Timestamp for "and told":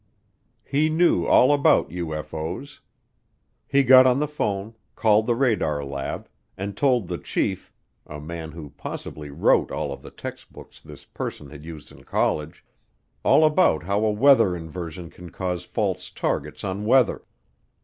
6.57-7.05